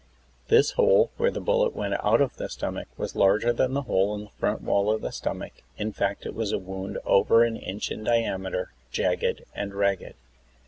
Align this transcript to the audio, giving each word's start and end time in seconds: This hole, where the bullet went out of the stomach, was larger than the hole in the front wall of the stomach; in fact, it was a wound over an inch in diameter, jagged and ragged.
This 0.47 0.71
hole, 0.71 1.11
where 1.17 1.29
the 1.29 1.39
bullet 1.39 1.75
went 1.75 1.93
out 2.03 2.21
of 2.21 2.37
the 2.37 2.49
stomach, 2.49 2.87
was 2.97 3.15
larger 3.15 3.53
than 3.53 3.75
the 3.75 3.83
hole 3.83 4.15
in 4.15 4.23
the 4.23 4.31
front 4.39 4.63
wall 4.63 4.91
of 4.91 5.01
the 5.01 5.11
stomach; 5.11 5.61
in 5.77 5.93
fact, 5.93 6.25
it 6.25 6.33
was 6.33 6.51
a 6.51 6.57
wound 6.57 6.97
over 7.05 7.43
an 7.43 7.55
inch 7.55 7.91
in 7.91 8.03
diameter, 8.03 8.73
jagged 8.91 9.43
and 9.53 9.75
ragged. 9.75 10.15